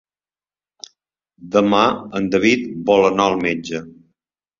[1.55, 1.81] Demà
[2.21, 3.83] en David vol anar al metge.